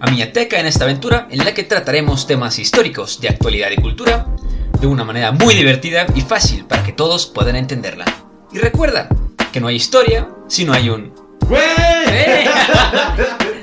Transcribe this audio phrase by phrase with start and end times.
[0.00, 4.26] a Miateca en esta aventura en la que trataremos temas históricos de actualidad y cultura
[4.80, 8.06] de una manera muy divertida y fácil para que todos puedan entenderla.
[8.50, 9.08] Y recuerda
[9.52, 11.12] que no hay historia si no hay un...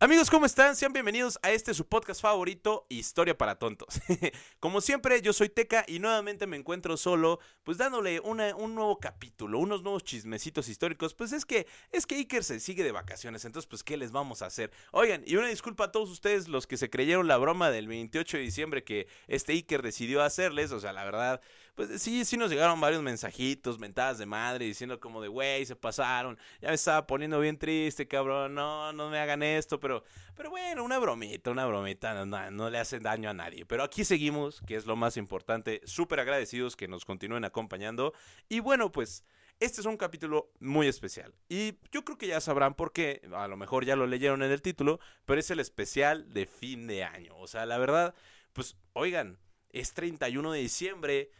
[0.00, 0.76] Amigos, ¿cómo están?
[0.76, 4.00] Sean bienvenidos a este su podcast favorito, Historia para Tontos.
[4.60, 8.36] Como siempre, yo soy Teca y nuevamente me encuentro solo, pues dándole un
[8.76, 11.14] nuevo capítulo, unos nuevos chismecitos históricos.
[11.14, 14.40] Pues es que, es que Iker se sigue de vacaciones, entonces pues ¿qué les vamos
[14.40, 14.70] a hacer?
[14.92, 18.36] Oigan, y una disculpa a todos ustedes los que se creyeron la broma del 28
[18.36, 21.40] de diciembre que este Iker decidió hacerles, o sea, la verdad,
[21.78, 25.76] pues sí, sí nos llegaron varios mensajitos, mentadas de madre, diciendo como de, güey, se
[25.76, 30.02] pasaron, ya me estaba poniendo bien triste, cabrón, no, no me hagan esto, pero,
[30.34, 33.64] pero bueno, una bromita, una bromita, no, no, no le hacen daño a nadie.
[33.64, 38.12] Pero aquí seguimos, que es lo más importante, súper agradecidos que nos continúen acompañando.
[38.48, 39.24] Y bueno, pues...
[39.60, 43.48] Este es un capítulo muy especial y yo creo que ya sabrán por qué, a
[43.48, 47.02] lo mejor ya lo leyeron en el título, pero es el especial de fin de
[47.02, 47.36] año.
[47.36, 48.14] O sea, la verdad,
[48.52, 49.36] pues oigan,
[49.70, 51.30] es 31 de diciembre,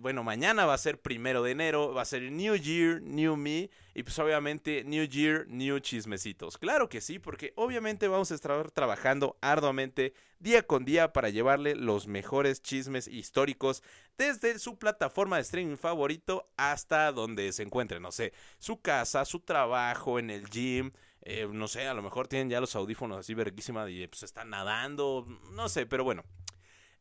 [0.00, 3.70] bueno, mañana va a ser primero de enero, va a ser New Year, New Me,
[3.94, 6.58] y pues obviamente New Year, New Chismecitos.
[6.58, 11.76] Claro que sí, porque obviamente vamos a estar trabajando arduamente día con día para llevarle
[11.76, 13.82] los mejores chismes históricos
[14.18, 19.40] desde su plataforma de streaming favorito hasta donde se encuentre, no sé, su casa, su
[19.40, 20.90] trabajo, en el gym.
[21.22, 24.50] eh, no sé, a lo mejor tienen ya los audífonos así verguísima y pues están
[24.50, 26.24] nadando, no sé, pero bueno.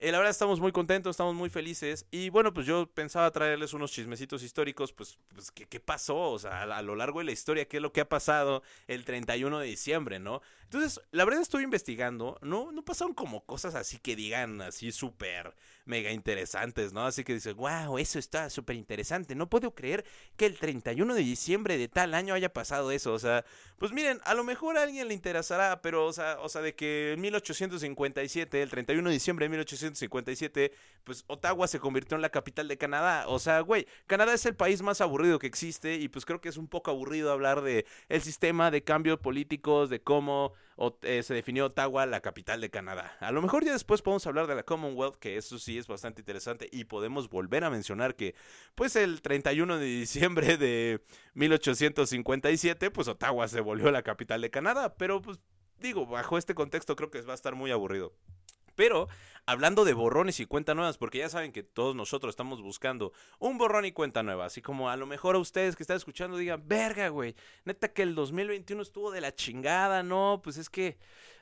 [0.04, 3.72] Eh, la verdad estamos muy contentos, estamos muy felices y bueno, pues yo pensaba traerles
[3.72, 6.18] unos chismecitos históricos, pues, pues ¿qué, qué pasó?
[6.32, 8.64] O sea, a, a lo largo de la historia, ¿qué es lo que ha pasado
[8.88, 10.42] el 31 de diciembre, ¿no?
[10.64, 15.56] Entonces, la verdad estoy investigando, no, no pasaron como cosas así que digan así súper
[15.86, 17.06] mega interesantes, ¿no?
[17.06, 20.06] Así que dices, wow, eso está súper interesante, no puedo creer
[20.38, 23.46] que el 31 de diciembre de tal año haya pasado eso, o sea,
[23.78, 26.74] pues miren, a lo mejor a alguien le interesará, pero, o sea, o sea, de
[26.74, 30.72] que en 1857, el 31 de diciembre de 1857,
[31.04, 33.28] pues Ottawa se convirtió en la capital de Canadá.
[33.28, 36.50] O sea, güey, Canadá es el país más aburrido que existe y pues creo que
[36.50, 40.54] es un poco aburrido hablar de el sistema de cambios políticos, de cómo
[41.04, 43.16] eh, se definió Ottawa la capital de Canadá.
[43.20, 46.22] A lo mejor ya después podemos hablar de la Commonwealth, que eso sí es bastante
[46.22, 48.36] interesante y podemos volver a mencionar que
[48.76, 51.04] pues el 31 de diciembre de
[51.36, 55.40] 1857, pues Ottawa se volvió la capital de Canadá, pero pues
[55.80, 58.14] digo, bajo este contexto creo que va a estar muy aburrido.
[58.76, 59.08] Pero
[59.46, 63.58] hablando de borrones y cuentas nuevas, porque ya saben que todos nosotros estamos buscando un
[63.58, 66.64] borrón y cuenta nueva, así como a lo mejor a ustedes que están escuchando digan,
[66.66, 67.36] verga, güey,
[67.66, 70.98] neta que el 2021 estuvo de la chingada, no, pues es que,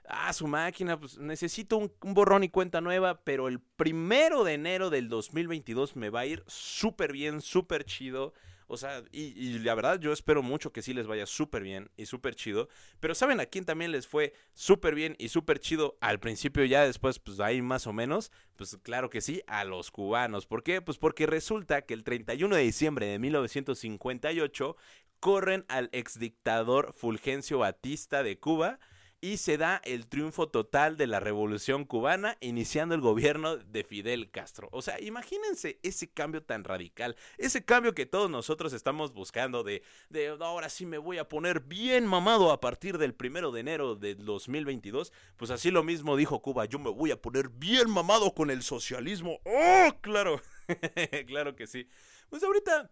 [0.07, 4.53] ah, su máquina, pues necesito un, un borrón y cuenta nueva, pero el primero de
[4.53, 8.33] enero del 2022 me va a ir súper bien, súper chido.
[8.71, 11.91] O sea, y, y la verdad yo espero mucho que sí les vaya súper bien
[11.97, 12.69] y súper chido.
[13.01, 16.85] Pero ¿saben a quién también les fue súper bien y súper chido al principio ya
[16.85, 18.31] después pues ahí más o menos?
[18.55, 20.45] Pues claro que sí, a los cubanos.
[20.45, 20.81] ¿Por qué?
[20.81, 24.77] Pues porque resulta que el 31 de diciembre de 1958
[25.19, 28.79] corren al exdictador Fulgencio Batista de Cuba
[29.21, 34.31] y se da el triunfo total de la revolución cubana, iniciando el gobierno de Fidel
[34.31, 34.67] Castro.
[34.71, 39.83] O sea, imagínense ese cambio tan radical, ese cambio que todos nosotros estamos buscando de,
[40.09, 43.95] de ahora sí me voy a poner bien mamado a partir del primero de enero
[43.95, 45.13] de 2022.
[45.37, 48.63] Pues así lo mismo dijo Cuba, yo me voy a poner bien mamado con el
[48.63, 49.39] socialismo.
[49.45, 50.41] ¡Oh, claro!
[51.27, 51.87] claro que sí.
[52.29, 52.89] Pues ahorita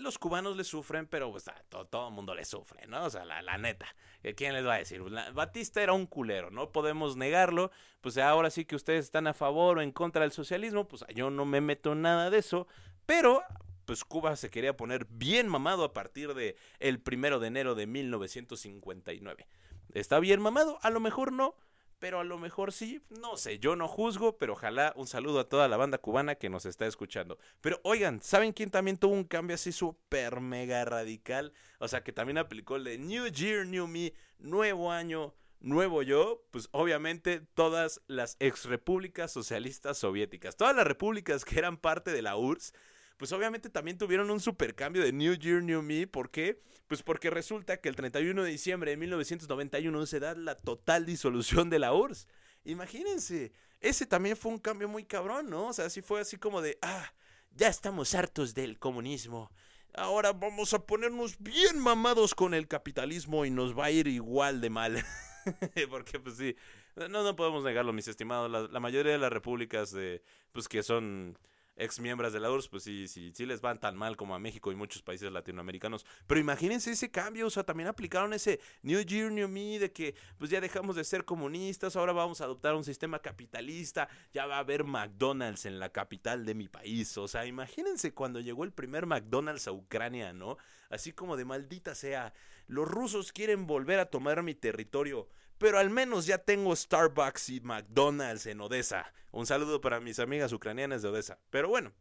[0.00, 3.04] los cubanos le sufren, pero pues, a to- todo el mundo le sufre, ¿no?
[3.04, 3.86] O sea, la, la neta.
[4.22, 4.34] ¿eh?
[4.34, 5.02] ¿Quién les va a decir?
[5.34, 7.70] Batista era un culero, no podemos negarlo.
[8.00, 11.30] Pues ahora sí que ustedes están a favor o en contra del socialismo, pues yo
[11.30, 12.66] no me meto en nada de eso.
[13.06, 13.42] Pero
[13.84, 17.86] pues Cuba se quería poner bien mamado a partir de el primero de enero de
[17.86, 19.46] 1959.
[19.94, 20.78] ¿Está bien mamado?
[20.82, 21.54] A lo mejor no,
[22.02, 25.48] pero a lo mejor sí, no sé, yo no juzgo, pero ojalá un saludo a
[25.48, 27.38] toda la banda cubana que nos está escuchando.
[27.60, 31.52] Pero oigan, ¿saben quién también tuvo un cambio así súper mega radical?
[31.78, 36.44] O sea, que también aplicó el de New Year, New Me, nuevo año, nuevo yo,
[36.50, 42.22] pues obviamente todas las ex repúblicas socialistas soviéticas, todas las repúblicas que eran parte de
[42.22, 42.74] la URSS,
[43.22, 46.08] pues obviamente también tuvieron un supercambio de New Year, New Me.
[46.08, 46.60] ¿Por qué?
[46.88, 51.70] Pues porque resulta que el 31 de diciembre de 1991 se da la total disolución
[51.70, 52.26] de la URSS.
[52.64, 55.68] Imagínense, ese también fue un cambio muy cabrón, ¿no?
[55.68, 57.14] O sea, así fue así como de, ah,
[57.52, 59.52] ya estamos hartos del comunismo.
[59.94, 64.60] Ahora vamos a ponernos bien mamados con el capitalismo y nos va a ir igual
[64.60, 65.04] de mal.
[65.90, 66.56] Porque pues sí,
[66.96, 68.50] no, no podemos negarlo, mis estimados.
[68.50, 71.38] La, la mayoría de las repúblicas de, pues que son
[71.76, 74.38] ex miembros de la URSS, pues sí, sí, sí les van tan mal como a
[74.38, 76.04] México y muchos países latinoamericanos.
[76.26, 80.14] Pero imagínense ese cambio, o sea, también aplicaron ese New Year, New Me, de que
[80.38, 84.56] pues ya dejamos de ser comunistas, ahora vamos a adoptar un sistema capitalista, ya va
[84.56, 87.16] a haber McDonald's en la capital de mi país.
[87.16, 90.58] O sea, imagínense cuando llegó el primer McDonald's a Ucrania, ¿no?
[90.90, 92.34] Así como de maldita sea,
[92.66, 95.28] los rusos quieren volver a tomar mi territorio
[95.58, 99.12] pero al menos ya tengo Starbucks y McDonald's en Odessa.
[99.30, 101.38] Un saludo para mis amigas ucranianas de Odessa.
[101.50, 101.92] Pero bueno,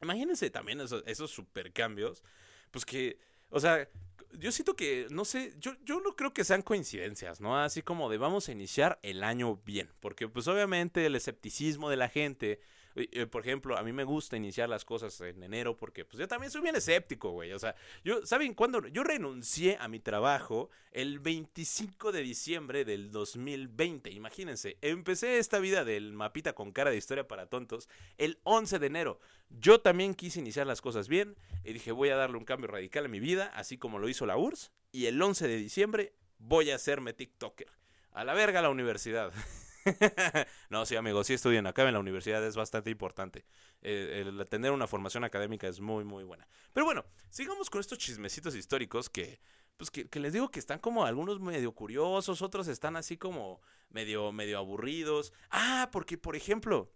[0.00, 2.22] imagínense también esos, esos supercambios,
[2.70, 3.18] pues que,
[3.50, 3.88] o sea,
[4.38, 7.58] yo siento que, no sé, yo, yo no creo que sean coincidencias, ¿no?
[7.58, 11.96] Así como de vamos a iniciar el año bien, porque pues obviamente el escepticismo de
[11.96, 12.60] la gente
[13.30, 16.50] por ejemplo, a mí me gusta iniciar las cosas en enero porque pues yo también
[16.50, 17.52] soy bien escéptico, güey.
[17.52, 18.86] O sea, yo, ¿saben cuándo?
[18.88, 24.10] Yo renuncié a mi trabajo el 25 de diciembre del 2020.
[24.10, 27.88] Imagínense, empecé esta vida del mapita con cara de historia para tontos
[28.18, 29.20] el 11 de enero.
[29.50, 33.04] Yo también quise iniciar las cosas bien y dije voy a darle un cambio radical
[33.04, 34.72] a mi vida, así como lo hizo la URSS.
[34.92, 37.68] Y el 11 de diciembre voy a hacerme TikToker.
[38.12, 39.32] A la verga la universidad.
[40.70, 43.44] no, sí, amigos, sí estudien acá en la universidad, es bastante importante.
[43.82, 46.46] Eh, el tener una formación académica es muy, muy buena.
[46.72, 49.40] Pero bueno, sigamos con estos chismecitos históricos que,
[49.76, 53.60] pues que, que, les digo que están como algunos medio curiosos, otros están así como
[53.88, 55.32] medio, medio aburridos.
[55.50, 56.92] Ah, porque, por ejemplo,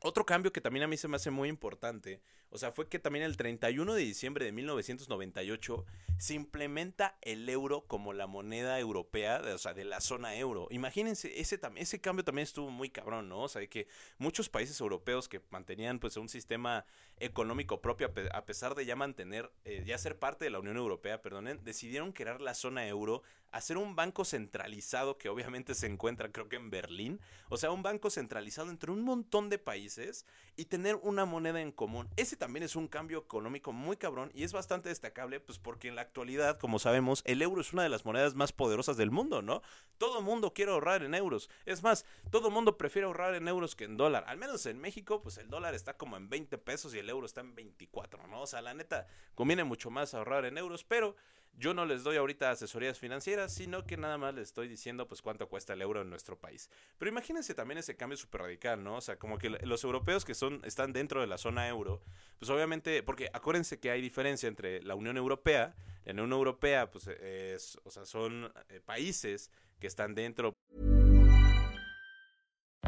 [0.00, 2.20] otro cambio que también a mí se me hace muy importante,
[2.52, 5.86] o sea, fue que también el 31 de diciembre de 1998
[6.18, 10.68] se implementa el euro como la moneda europea, o sea, de la zona euro.
[10.70, 13.40] Imagínense, ese, ese cambio también estuvo muy cabrón, ¿no?
[13.40, 13.88] O sea, que
[14.18, 16.84] muchos países europeos que mantenían pues un sistema
[17.18, 21.22] económico propio, a pesar de ya mantener, eh, ya ser parte de la Unión Europea,
[21.22, 23.22] perdonen, decidieron crear la zona euro
[23.52, 27.20] hacer un banco centralizado que obviamente se encuentra creo que en Berlín,
[27.50, 30.26] o sea, un banco centralizado entre un montón de países
[30.56, 32.08] y tener una moneda en común.
[32.16, 35.94] Ese también es un cambio económico muy cabrón y es bastante destacable pues porque en
[35.94, 39.42] la actualidad, como sabemos, el euro es una de las monedas más poderosas del mundo,
[39.42, 39.62] ¿no?
[39.96, 41.48] Todo mundo quiere ahorrar en euros.
[41.66, 44.24] Es más, todo mundo prefiere ahorrar en euros que en dólar.
[44.26, 47.26] Al menos en México, pues el dólar está como en 20 pesos y el euro
[47.26, 48.40] está en 24, ¿no?
[48.40, 49.06] O sea, la neta,
[49.36, 51.14] conviene mucho más ahorrar en euros, pero
[51.54, 55.22] yo no les doy ahorita asesorías financieras, sino que nada más les estoy diciendo pues
[55.22, 56.70] cuánto cuesta el euro en nuestro país.
[56.98, 58.96] Pero imagínense también ese cambio súper radical, ¿no?
[58.96, 62.02] O sea, como que los europeos que son, están dentro de la zona euro,
[62.38, 67.06] pues obviamente, porque acuérdense que hay diferencia entre la Unión Europea, la Unión Europea, pues
[67.06, 70.52] es, o sea, son eh, países que están dentro.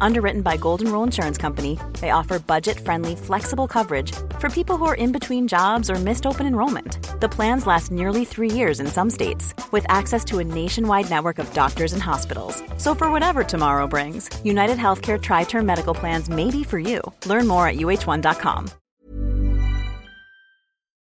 [0.00, 4.84] Underwritten by Golden Rule Insurance Company, they offer budget friendly, flexible coverage for people who
[4.84, 6.98] are in between jobs or missed open enrollment.
[7.20, 11.38] The plans last nearly three years in some states, with access to a nationwide network
[11.38, 12.62] of doctors and hospitals.
[12.76, 17.00] So, for whatever tomorrow brings, United Healthcare Tri Term Medical Plans may be for you.
[17.26, 18.70] Learn more at uh1.com.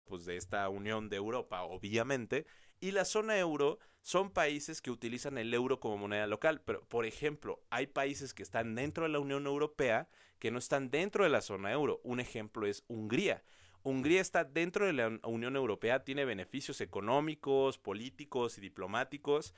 [0.05, 2.45] Pues de esta Unión de Europa, obviamente,
[2.79, 6.61] y la zona euro son países que utilizan el euro como moneda local.
[6.63, 10.91] Pero, por ejemplo, hay países que están dentro de la Unión Europea que no están
[10.91, 12.01] dentro de la zona euro.
[12.03, 13.43] Un ejemplo es Hungría.
[13.81, 19.53] Hungría está dentro de la Unión Europea, tiene beneficios económicos, políticos y diplomáticos,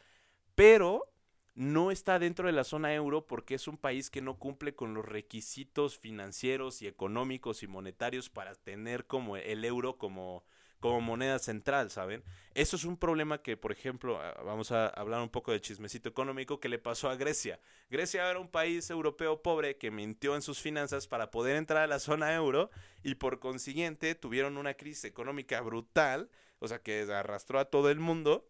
[0.53, 1.11] pero
[1.55, 4.93] no está dentro de la zona euro porque es un país que no cumple con
[4.93, 10.43] los requisitos financieros y económicos y monetarios para tener como el euro como
[10.79, 12.23] como moneda central, ¿saben?
[12.53, 16.09] Eso es un problema que, por ejemplo, ah, vamos a hablar un poco del chismecito
[16.09, 17.59] económico que le pasó a Grecia.
[17.89, 21.87] Grecia era un país europeo pobre que mintió en sus finanzas para poder entrar a
[21.87, 22.69] la zona euro
[23.03, 26.29] y por consiguiente tuvieron una crisis económica brutal,
[26.59, 28.47] o sea, que arrastró a todo el mundo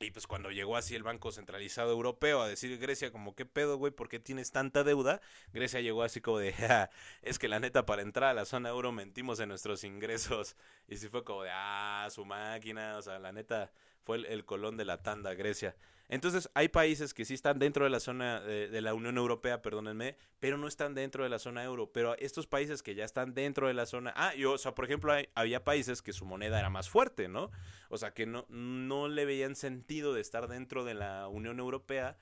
[0.00, 3.78] Y pues cuando llegó así el Banco Centralizado Europeo a decir Grecia como qué pedo,
[3.78, 5.20] güey, ¿por qué tienes tanta deuda?
[5.52, 6.88] Grecia llegó así como de, "Ja,
[7.22, 10.56] es que la neta para entrar a la zona euro mentimos en nuestros ingresos.
[10.86, 13.72] Y sí fue como de, ah, su máquina, o sea, la neta
[14.08, 15.76] fue el, el colón de la tanda Grecia.
[16.08, 20.16] Entonces hay países que sí están dentro de la zona de, la Unión Europea, perdónenme,
[20.40, 21.92] pero no están dentro de la zona euro.
[21.92, 24.14] Pero estos países que ya están dentro de la zona...
[24.16, 27.28] Ah, y o sea, por ejemplo, hay- había países que su moneda era más fuerte,
[27.28, 27.50] ¿no?
[27.90, 32.16] O sea, que no, no le veían sentido de estar dentro de la Unión Europea.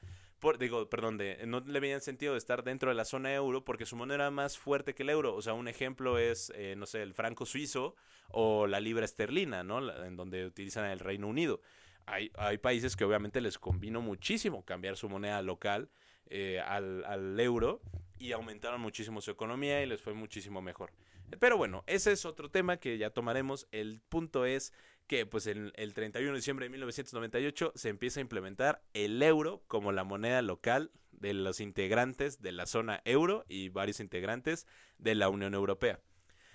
[0.52, 3.84] Digo, perdón, de, no le veían sentido de estar dentro de la zona euro porque
[3.86, 5.34] su moneda era más fuerte que el euro.
[5.34, 7.96] O sea, un ejemplo es, eh, no sé, el franco suizo
[8.30, 9.80] o la libra esterlina, ¿no?
[9.80, 11.60] La- en donde utilizan el Reino Unido.
[12.06, 15.88] Hay, hay países que obviamente les convino muchísimo cambiar su moneda local
[16.28, 17.80] eh, al, al euro
[18.18, 20.92] y aumentaron muchísimo su economía y les fue muchísimo mejor.
[21.40, 23.66] Pero bueno, ese es otro tema que ya tomaremos.
[23.72, 24.72] El punto es
[25.06, 29.92] que pues el 31 de diciembre de 1998 se empieza a implementar el euro como
[29.92, 34.66] la moneda local de los integrantes de la zona euro y varios integrantes
[34.98, 36.00] de la Unión Europea.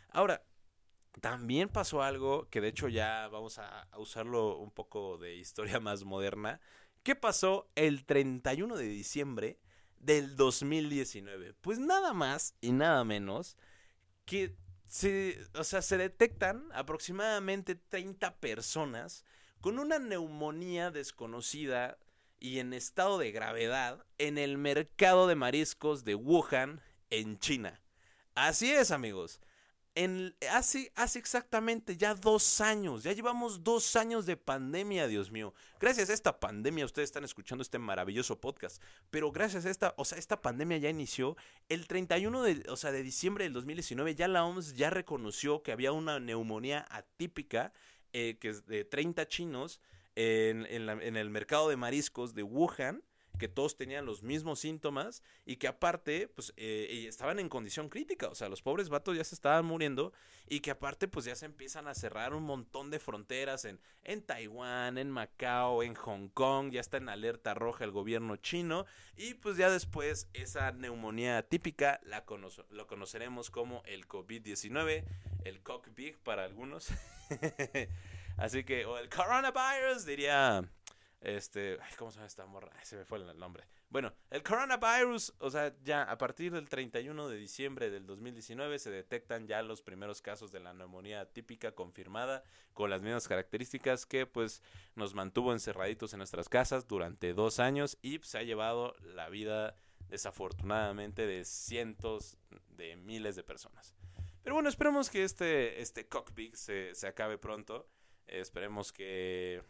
[0.09, 0.43] Ahora,
[1.19, 5.79] también pasó algo que de hecho ya vamos a, a usarlo un poco de historia
[5.79, 6.59] más moderna.
[7.03, 9.59] ¿Qué pasó el 31 de diciembre
[9.97, 11.53] del 2019?
[11.61, 13.57] Pues nada más y nada menos
[14.25, 14.55] que
[14.91, 19.23] se, o sea, se detectan aproximadamente 30 personas
[19.61, 21.97] con una neumonía desconocida
[22.41, 27.81] y en estado de gravedad en el mercado de mariscos de Wuhan, en China.
[28.35, 29.39] Así es, amigos.
[29.93, 35.53] En, hace, hace exactamente ya dos años, ya llevamos dos años de pandemia, Dios mío.
[35.81, 40.05] Gracias a esta pandemia ustedes están escuchando este maravilloso podcast, pero gracias a esta, o
[40.05, 41.35] sea, esta pandemia ya inició
[41.67, 45.73] el 31 de, o sea, de diciembre del 2019, ya la OMS ya reconoció que
[45.73, 47.73] había una neumonía atípica,
[48.13, 49.81] eh, que es de 30 chinos
[50.15, 53.03] en, en la- en el mercado de mariscos de Wuhan,
[53.41, 58.27] que todos tenían los mismos síntomas y que aparte, pues, eh, estaban en condición crítica,
[58.27, 60.13] o sea, los pobres vatos ya se estaban muriendo
[60.47, 64.21] y que aparte, pues, ya se empiezan a cerrar un montón de fronteras en, en
[64.21, 68.85] Taiwán, en Macao, en Hong Kong, ya está en alerta roja el gobierno chino
[69.17, 75.03] y pues ya después esa neumonía típica la conoce- lo conoceremos como el COVID-19,
[75.45, 76.89] el COVID para algunos.
[78.37, 80.63] Así que, o el coronavirus, diría
[81.21, 82.71] este, ay, ¿cómo se llama esta morra?
[82.83, 83.67] Se me fue el nombre.
[83.89, 88.89] Bueno, el coronavirus, o sea, ya a partir del 31 de diciembre del 2019 se
[88.89, 94.25] detectan ya los primeros casos de la neumonía típica confirmada con las mismas características que
[94.25, 94.63] pues
[94.95, 99.29] nos mantuvo encerraditos en nuestras casas durante dos años y pues, se ha llevado la
[99.29, 99.75] vida
[100.07, 102.37] desafortunadamente de cientos
[102.69, 103.93] de miles de personas.
[104.41, 107.87] Pero bueno, esperemos que este, este cockpit se, se acabe pronto.
[108.25, 109.61] Esperemos que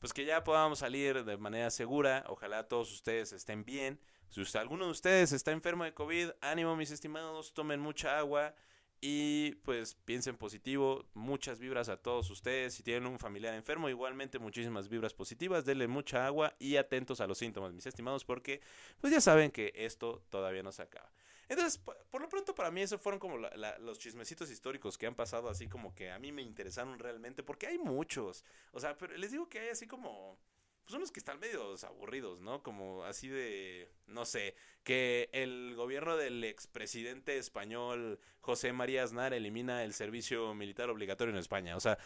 [0.00, 2.24] pues que ya podamos salir de manera segura.
[2.26, 4.00] Ojalá todos ustedes estén bien.
[4.30, 8.54] Si usted- alguno de ustedes está enfermo de COVID, ánimo mis estimados, tomen mucha agua
[9.02, 11.06] y pues piensen positivo.
[11.14, 12.74] Muchas vibras a todos ustedes.
[12.74, 15.64] Si tienen un familiar enfermo, igualmente muchísimas vibras positivas.
[15.64, 18.60] Denle mucha agua y atentos a los síntomas, mis estimados, porque
[19.00, 21.10] pues ya saben que esto todavía no se acaba.
[21.50, 24.96] Entonces, po- por lo pronto para mí esos fueron como la- la- los chismecitos históricos
[24.96, 28.44] que han pasado así como que a mí me interesaron realmente, porque hay muchos.
[28.72, 30.38] O sea, pero les digo que hay así como...
[30.84, 32.64] Pues unos que están medio aburridos, ¿no?
[32.64, 39.84] Como así de, no sé, que el gobierno del expresidente español José María Aznar elimina
[39.84, 41.76] el servicio militar obligatorio en España.
[41.76, 41.96] O sea,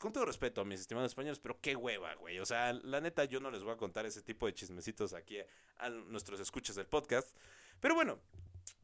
[0.00, 2.40] con todo respeto a mis estimados españoles, pero qué hueva, güey.
[2.40, 5.38] O sea, la neta yo no les voy a contar ese tipo de chismecitos aquí
[5.78, 7.34] a nuestros escuchas del podcast.
[7.80, 8.18] Pero bueno,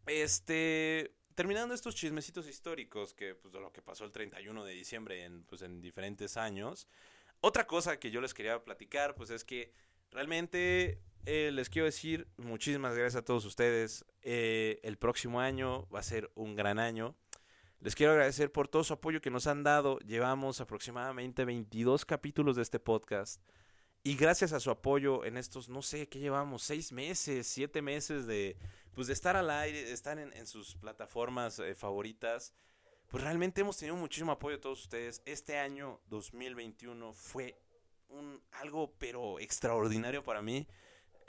[0.07, 5.25] este, terminando estos chismecitos históricos que pues de lo que pasó el 31 de diciembre
[5.25, 6.89] en pues en diferentes años.
[7.41, 9.73] Otra cosa que yo les quería platicar pues es que
[10.11, 14.05] realmente eh, les quiero decir muchísimas gracias a todos ustedes.
[14.23, 17.17] Eh, el próximo año va a ser un gran año.
[17.81, 19.99] Les quiero agradecer por todo su apoyo que nos han dado.
[20.01, 23.43] Llevamos aproximadamente 22 capítulos de este podcast.
[24.07, 26.63] Y gracias a su apoyo en estos, no sé, ¿qué llevamos?
[26.63, 28.57] Seis meses, siete meses de,
[28.95, 32.55] pues de estar al aire, de estar en, sus plataformas eh, favoritas.
[33.09, 35.23] Pues realmente hemos tenido muchísimo apoyo de todos ustedes.
[35.25, 37.59] Este año 2021 fue
[38.09, 40.69] un, algo pero extraordinario para mí.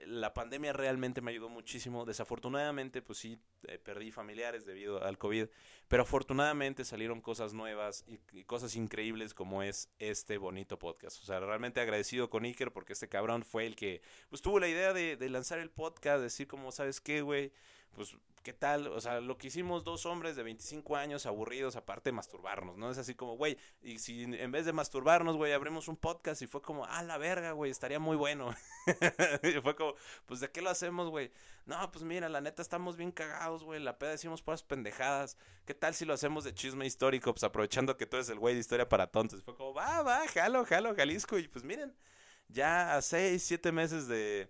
[0.05, 2.05] La pandemia realmente me ayudó muchísimo.
[2.05, 5.47] Desafortunadamente, pues sí, eh, perdí familiares debido al COVID.
[5.87, 11.21] Pero afortunadamente salieron cosas nuevas y, cosas increíbles como es este bonito podcast.
[11.21, 14.67] O sea, realmente agradecido con Iker porque este cabrón fue el que pues tuvo la
[14.67, 17.51] idea de, de lanzar el podcast, decir como, ¿sabes qué, güey?
[17.93, 18.15] Pues
[18.47, 18.87] ¿qué tal?
[18.87, 22.89] O sea, lo que hicimos dos hombres de 25 años aburridos, aparte de masturbarnos, ¿no?
[22.89, 26.47] Es así como, güey, y si en vez de masturbarnos, güey, abrimos un podcast y
[26.47, 28.55] fue como, ah, la verga, güey, estaría muy bueno.
[29.63, 31.29] fue como, pues, ¿de qué lo hacemos, güey?
[31.65, 35.35] No, pues mira, la neta estamos bien cagados, güey, la peda decimos puras pendejadas.
[35.65, 37.33] ¿Qué tal si lo hacemos de chisme histórico?
[37.33, 39.43] Pues aprovechando que tú eres el güey de historia para tontos.
[39.43, 41.37] Fue como, va, va, jalo, jalo, Jalisco.
[41.37, 41.93] Y pues miren,
[42.47, 44.49] ya a seis, siete meses de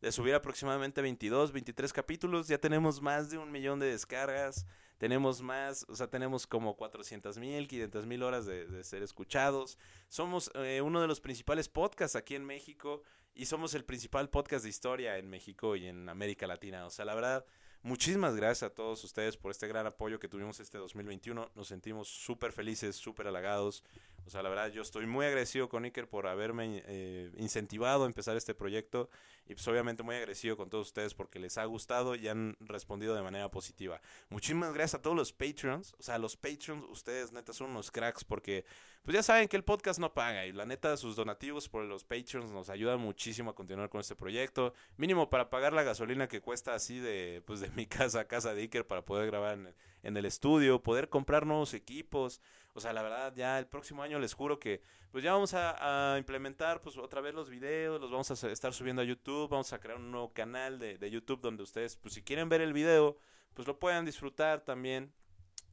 [0.00, 2.48] de subir aproximadamente 22, 23 capítulos.
[2.48, 4.66] Ya tenemos más de un millón de descargas.
[4.98, 9.78] Tenemos más, o sea, tenemos como 400 mil, 500 mil horas de, ser escuchados.
[10.08, 13.02] Somos eh, uno de los principales podcasts aquí en México
[13.34, 16.84] y somos el principal podcast de historia en México y en América Latina.
[16.84, 17.46] O sea, la verdad,
[17.82, 21.50] muchísimas gracias a todos ustedes por este gran apoyo que tuvimos este 2021.
[21.54, 23.82] Nos sentimos súper felices, súper halagados.
[24.26, 28.06] O sea, la verdad, yo estoy muy agradecido con Iker por haberme eh, incentivado a
[28.06, 29.10] empezar este proyecto
[29.46, 33.16] y pues obviamente muy agradecido con todos ustedes porque les ha gustado y han respondido
[33.16, 34.00] de manera positiva.
[34.28, 35.94] Muchísimas gracias a todos los Patreons.
[35.98, 38.64] O sea, los Patreons, ustedes neta son unos cracks porque
[39.02, 42.04] pues ya saben que el podcast no paga y la neta sus donativos por los
[42.04, 44.72] Patreons nos ayudan muchísimo a continuar con este proyecto.
[44.96, 48.54] Mínimo para pagar la gasolina que cuesta así de pues de mi casa a casa
[48.54, 49.74] de Iker para poder grabar en,
[50.04, 52.40] en el estudio, poder comprar nuevos equipos.
[52.74, 56.16] O sea, la verdad, ya el próximo año les juro que pues ya vamos a,
[56.18, 59.80] implementar pues otra vez los videos, los vamos a estar subiendo a YouTube, vamos a
[59.80, 63.18] crear un nuevo canal de, de YouTube donde ustedes, pues si quieren ver el video,
[63.54, 65.12] pues lo puedan disfrutar también.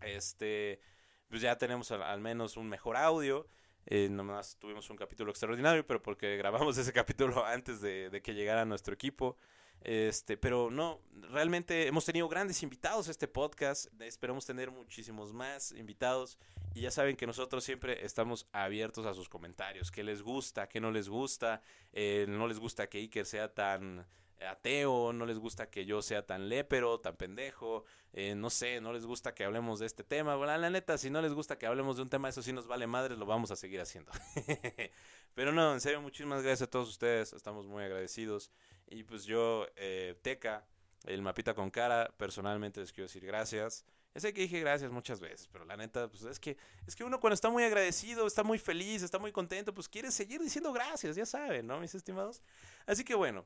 [0.02, 0.82] Este,
[1.30, 3.48] pues ya tenemos al, menos un mejor audio.
[3.86, 8.34] Eh, nomás tuvimos un capítulo extraordinario, pero porque grabamos ese capítulo antes de, de que
[8.34, 9.38] llegara nuestro equipo.
[9.82, 13.88] Este, pero no, realmente hemos tenido grandes invitados a este podcast.
[14.02, 16.38] Esperamos tener muchísimos más invitados.
[16.74, 19.92] Y ya saben que nosotros siempre estamos abiertos a sus comentarios.
[19.92, 20.68] ¿Qué les gusta?
[20.68, 21.62] ¿Qué no les gusta?
[21.94, 24.06] Eh, no les gusta que Iker sea tan
[24.46, 28.94] ateo, no les gusta que yo sea tan lépero, tan pendejo, eh, no sé, no
[28.94, 30.36] les gusta que hablemos de este tema.
[30.36, 32.68] Bueno, la neta, si no les gusta que hablemos de un tema, eso sí nos
[32.68, 34.12] vale madre, lo vamos a seguir haciendo.
[35.34, 38.52] Pero no, en serio, muchísimas gracias a todos ustedes, estamos muy agradecidos.
[38.88, 40.66] Y pues yo, eh, Teca,
[41.06, 43.86] el mapita con cara, personalmente les quiero decir gracias.
[44.14, 47.04] Ya sé que dije gracias muchas veces, pero la neta, pues es que, es que
[47.04, 50.74] uno cuando está muy agradecido, está muy feliz, está muy contento, pues quiere seguir diciendo
[50.74, 52.42] gracias, ya saben, ¿no, mis estimados?
[52.88, 53.46] Así que bueno,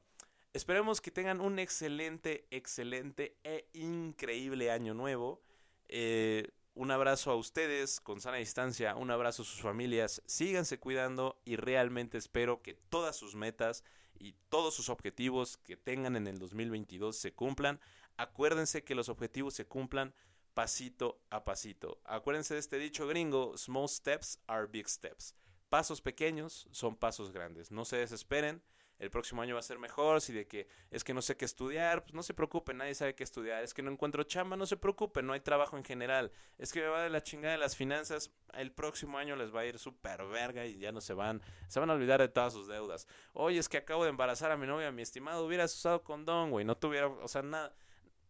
[0.53, 5.41] esperemos que tengan un excelente, excelente e increíble año nuevo.
[5.87, 11.41] Eh, un abrazo a ustedes con sana distancia, un abrazo a sus familias, síganse cuidando
[11.43, 13.83] y realmente espero que todas sus metas
[14.17, 17.79] y todos sus objetivos que tengan en el 2022 se cumplan.
[18.17, 20.13] Acuérdense que los objetivos se cumplan
[20.53, 21.99] pasito a pasito.
[22.05, 25.35] Acuérdense de este dicho gringo, small steps are big steps.
[25.69, 27.71] Pasos pequeños son pasos grandes.
[27.71, 28.61] No se desesperen
[29.01, 31.43] el próximo año va a ser mejor, si de que es que no sé qué
[31.43, 34.67] estudiar, pues no se preocupen, nadie sabe qué estudiar, es que no encuentro chamba, no
[34.67, 37.57] se preocupen, no hay trabajo en general, es que me va de la chingada de
[37.57, 41.15] las finanzas, el próximo año les va a ir súper verga y ya no se
[41.15, 43.07] van, se van a olvidar de todas sus deudas.
[43.33, 46.63] Oye, es que acabo de embarazar a mi novia, mi estimado, hubieras usado condón, güey,
[46.63, 47.73] no tuviera, o sea, nada,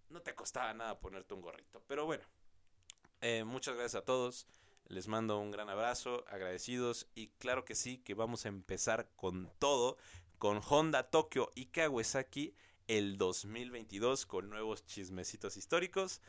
[0.09, 2.23] no te costaba nada ponerte un gorrito, pero bueno,
[3.19, 4.47] eh, muchas gracias a todos.
[4.87, 9.49] Les mando un gran abrazo, agradecidos y claro que sí, que vamos a empezar con
[9.57, 9.95] todo
[10.41, 12.55] con Honda Tokyo y Kawasaki
[12.87, 16.19] el 2022 con nuevos chismecitos históricos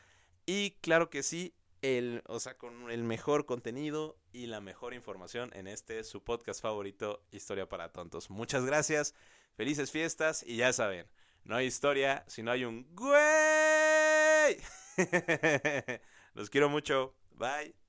[0.45, 5.51] y claro que sí, el, o sea, con el mejor contenido y la mejor información
[5.55, 8.29] en este su podcast favorito, Historia para Tontos.
[8.29, 9.15] Muchas gracias,
[9.55, 11.07] felices fiestas y ya saben,
[11.45, 14.59] no hay historia si no hay un güey.
[16.35, 17.15] Los quiero mucho.
[17.31, 17.82] Bye.